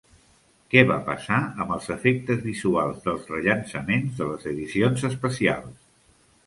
[0.73, 5.81] Què va passar amb els efectes visuals dels rellançaments de les edicions especials?